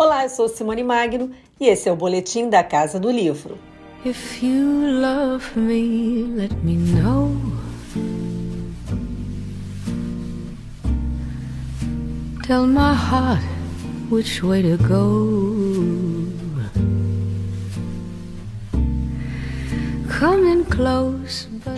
[0.00, 3.58] Olá, eu sou Simone Magno e esse é o boletim da Casa do Livro.
[4.06, 7.32] If you love me, let me know.
[12.46, 13.42] Tell my heart
[14.08, 15.68] which way to go.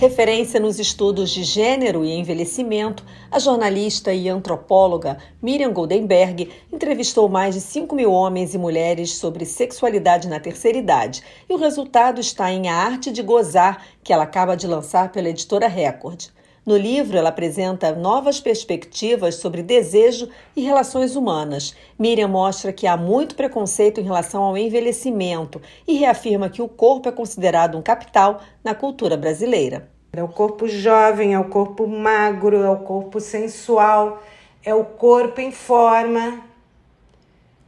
[0.01, 7.54] Referência nos estudos de gênero e envelhecimento, a jornalista e antropóloga Miriam Goldenberg entrevistou mais
[7.54, 12.50] de 5 mil homens e mulheres sobre sexualidade na terceira idade e o resultado está
[12.50, 16.29] em A Arte de Gozar, que ela acaba de lançar pela editora Record.
[16.70, 21.74] No livro, ela apresenta novas perspectivas sobre desejo e relações humanas.
[21.98, 27.08] Miriam mostra que há muito preconceito em relação ao envelhecimento e reafirma que o corpo
[27.08, 29.90] é considerado um capital na cultura brasileira.
[30.12, 34.22] É o corpo jovem, é o corpo magro, é o corpo sensual,
[34.64, 36.38] é o corpo em forma.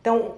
[0.01, 0.37] Então,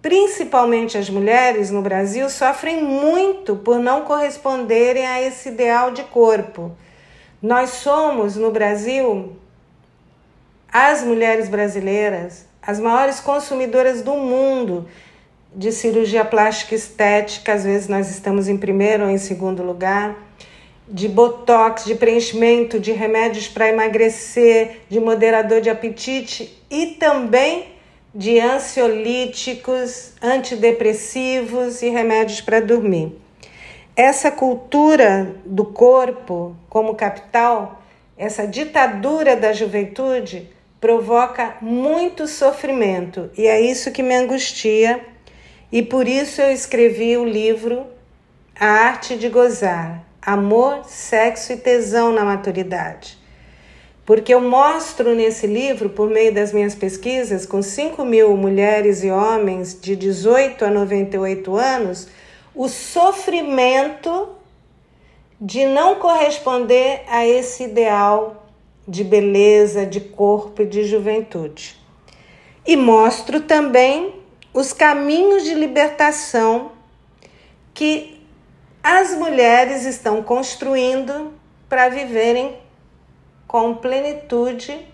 [0.00, 6.74] principalmente as mulheres no Brasil sofrem muito por não corresponderem a esse ideal de corpo.
[7.40, 9.36] Nós somos no Brasil,
[10.72, 14.88] as mulheres brasileiras, as maiores consumidoras do mundo
[15.54, 20.16] de cirurgia plástica estética, às vezes nós estamos em primeiro ou em segundo lugar,
[20.88, 27.66] de botox, de preenchimento, de remédios para emagrecer, de moderador de apetite e também
[28.12, 33.27] de ansiolíticos, antidepressivos e remédios para dormir.
[33.98, 37.82] Essa cultura do corpo como capital,
[38.16, 40.48] essa ditadura da juventude,
[40.80, 45.04] provoca muito sofrimento e é isso que me angustia,
[45.72, 47.86] e por isso eu escrevi o livro
[48.54, 53.18] A Arte de Gozar: Amor, Sexo e Tesão na Maturidade.
[54.06, 59.10] Porque eu mostro nesse livro, por meio das minhas pesquisas, com 5 mil mulheres e
[59.10, 62.06] homens de 18 a 98 anos,
[62.58, 64.30] o sofrimento
[65.40, 68.48] de não corresponder a esse ideal
[68.86, 71.76] de beleza, de corpo e de juventude.
[72.66, 74.12] E mostro também
[74.52, 76.72] os caminhos de libertação
[77.72, 78.20] que
[78.82, 81.32] as mulheres estão construindo
[81.68, 82.58] para viverem
[83.46, 84.84] com plenitude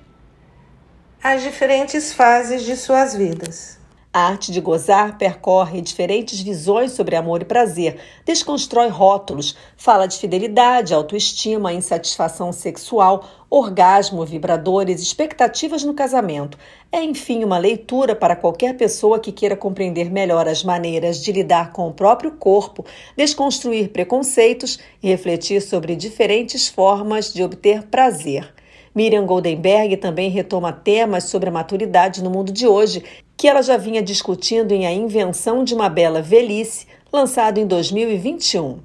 [1.22, 3.82] as diferentes fases de suas vidas.
[4.16, 10.16] A arte de gozar percorre diferentes visões sobre amor e prazer, desconstrói rótulos, fala de
[10.18, 16.56] fidelidade, autoestima, insatisfação sexual, orgasmo, vibradores, expectativas no casamento.
[16.92, 21.72] É, enfim, uma leitura para qualquer pessoa que queira compreender melhor as maneiras de lidar
[21.72, 22.86] com o próprio corpo,
[23.16, 28.54] desconstruir preconceitos e refletir sobre diferentes formas de obter prazer.
[28.94, 33.02] Miriam Goldenberg também retoma temas sobre a maturidade no mundo de hoje,
[33.44, 38.80] que ela já vinha discutindo em A Invenção de uma Bela Velhice, lançado em 2021.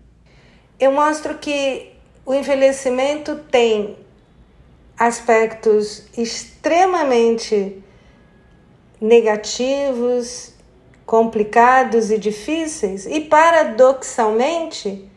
[0.77, 1.93] Eu mostro que
[2.25, 3.95] o envelhecimento tem
[4.97, 7.81] aspectos extremamente
[8.99, 10.51] negativos,
[11.05, 15.09] complicados e difíceis, e paradoxalmente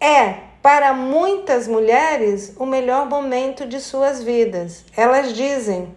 [0.00, 0.32] é
[0.62, 4.82] para muitas mulheres o melhor momento de suas vidas.
[4.96, 5.94] Elas dizem,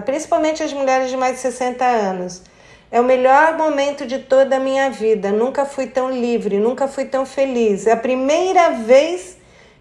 [0.00, 2.42] principalmente as mulheres de mais de 60 anos,
[2.90, 5.32] é o melhor momento de toda a minha vida.
[5.32, 7.86] Nunca fui tão livre, nunca fui tão feliz.
[7.86, 9.38] É a primeira vez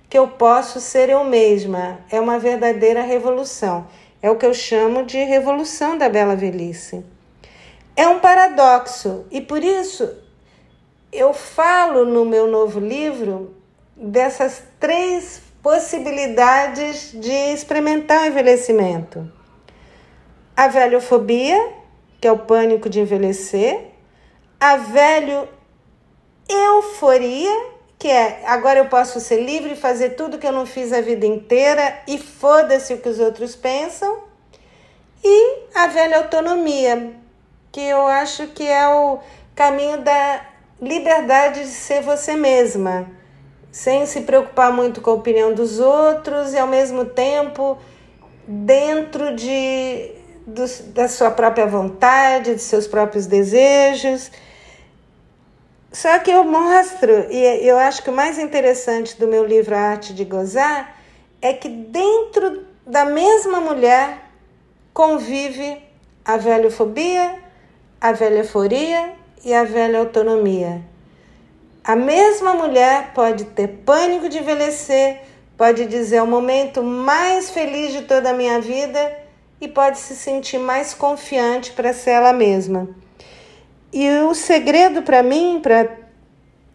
[0.10, 2.00] que eu posso ser eu mesma.
[2.10, 3.88] É uma verdadeira revolução.
[4.22, 7.04] É o que eu chamo de revolução da bela velhice.
[7.96, 10.10] É um paradoxo e por isso
[11.12, 13.54] eu falo no meu novo livro
[13.96, 19.30] dessas três possibilidades de experimentar o envelhecimento:
[20.56, 21.74] a velhofobia,
[22.20, 23.92] que é o pânico de envelhecer,
[24.60, 25.48] a velho
[26.48, 30.92] euforia, que é agora eu posso ser livre e fazer tudo que eu não fiz
[30.92, 34.24] a vida inteira e foda-se o que os outros pensam,
[35.24, 37.14] e a velha autonomia,
[37.72, 39.20] que eu acho que é o
[39.56, 40.46] caminho da
[40.82, 43.08] liberdade de ser você mesma
[43.72, 47.78] sem se preocupar muito com a opinião dos outros e ao mesmo tempo
[48.46, 50.12] dentro de
[50.46, 54.32] do, da sua própria vontade, de seus próprios desejos.
[55.92, 59.80] Só que eu mostro, e eu acho que o mais interessante do meu livro A
[59.80, 60.96] Arte de Gozar
[61.42, 64.20] é que dentro da mesma mulher
[64.94, 65.82] convive
[66.24, 67.40] a velhofobia,
[68.00, 70.82] a velhoforia e a velha autonomia.
[71.84, 75.22] A mesma mulher pode ter pânico de envelhecer,
[75.58, 79.21] pode dizer é o momento mais feliz de toda a minha vida
[79.62, 82.90] e pode se sentir mais confiante para ser ela mesma.
[83.94, 85.88] E o segredo para mim, para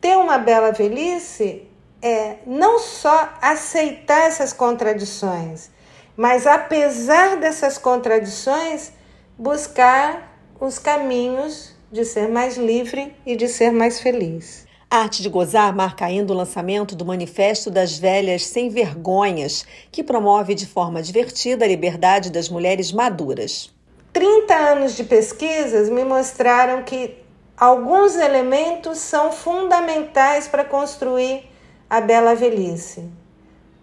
[0.00, 1.69] ter uma bela velhice,
[2.00, 5.71] é não só aceitar essas contradições,
[6.17, 8.93] mas apesar dessas contradições,
[9.37, 14.65] buscar os caminhos de ser mais livre e de ser mais feliz.
[14.88, 20.55] Arte de Gozar marca ainda o lançamento do Manifesto das Velhas Sem Vergonhas, que promove
[20.55, 23.75] de forma divertida a liberdade das mulheres maduras.
[24.12, 27.17] 30 anos de pesquisas me mostraram que
[27.56, 31.50] alguns elementos são fundamentais para construir
[31.91, 33.11] a bela velhice.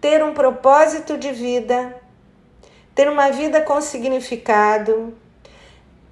[0.00, 1.94] Ter um propósito de vida,
[2.94, 5.12] ter uma vida com significado,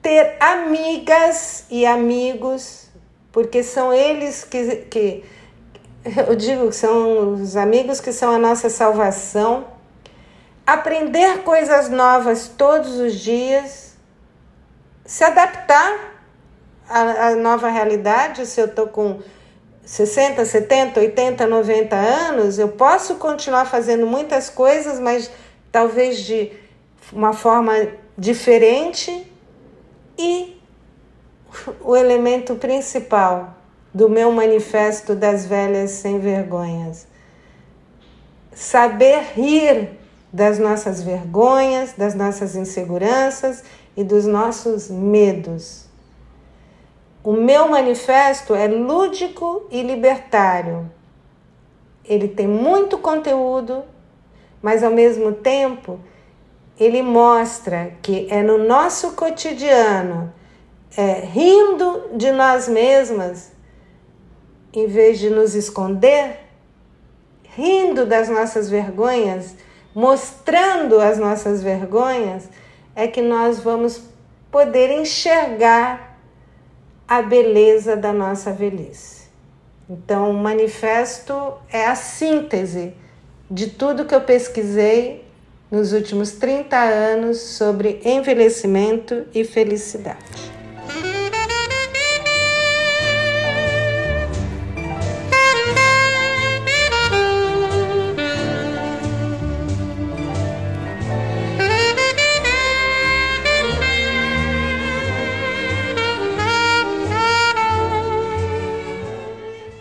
[0.03, 2.92] ter amigas e amigos,
[3.33, 5.25] porque são eles que, que
[6.29, 9.67] eu digo que são os amigos que são a nossa salvação.
[10.67, 13.97] Aprender coisas novas todos os dias,
[15.05, 16.15] se adaptar
[16.89, 18.47] à, à nova realidade.
[18.47, 19.21] Se eu estou com
[19.85, 25.31] 60, 70, 80, 90 anos, eu posso continuar fazendo muitas coisas, mas
[25.73, 26.53] talvez de
[27.13, 29.27] uma forma diferente
[30.19, 30.62] e
[31.81, 33.55] o elemento principal
[33.93, 37.07] do meu manifesto das velhas sem vergonhas.
[38.55, 39.99] Saber rir
[40.33, 43.63] das nossas vergonhas, das nossas inseguranças
[43.97, 45.87] e dos nossos medos.
[47.23, 50.91] O meu manifesto é lúdico e libertário.
[52.05, 53.85] Ele tem muito conteúdo,
[54.61, 56.01] mas ao mesmo tempo
[56.81, 60.33] ele mostra que é no nosso cotidiano,
[60.97, 63.53] é, rindo de nós mesmas,
[64.73, 66.39] em vez de nos esconder,
[67.57, 69.55] rindo das nossas vergonhas,
[69.95, 72.49] mostrando as nossas vergonhas,
[72.95, 74.03] é que nós vamos
[74.51, 76.19] poder enxergar
[77.07, 79.23] a beleza da nossa velhice.
[79.89, 81.35] Então, o manifesto
[81.71, 82.95] é a síntese
[83.51, 85.25] de tudo que eu pesquisei
[85.71, 90.62] nos últimos 30 anos sobre envelhecimento e felicidade.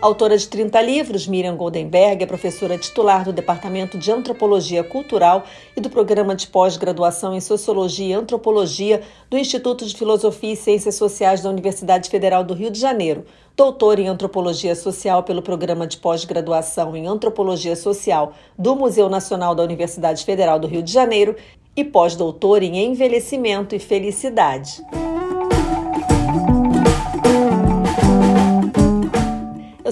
[0.02, 5.44] Autora de 30 livros, Miriam Goldenberg é professora titular do Departamento de Antropologia Cultural
[5.76, 10.96] e do Programa de Pós-Graduação em Sociologia e Antropologia do Instituto de Filosofia e Ciências
[10.96, 13.24] Sociais da Universidade Federal do Rio de Janeiro.
[13.56, 19.62] Doutora em Antropologia Social pelo Programa de Pós-Graduação em Antropologia Social do Museu Nacional da
[19.62, 21.36] Universidade Federal do Rio de Janeiro
[21.76, 24.82] e pós-doutora em Envelhecimento e Felicidade.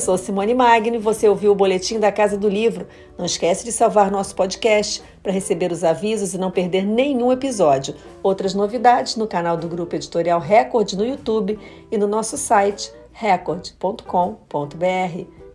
[0.00, 2.87] Eu sou Simone Magno e você ouviu o boletim da Casa do Livro.
[3.19, 7.94] Não esquece de salvar nosso podcast para receber os avisos e não perder nenhum episódio.
[8.23, 11.58] Outras novidades no canal do Grupo Editorial Record no YouTube
[11.93, 14.06] e no nosso site record.com.br.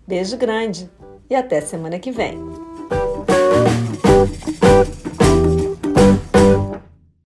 [0.07, 0.91] Beijo grande
[1.27, 2.37] e até semana que vem.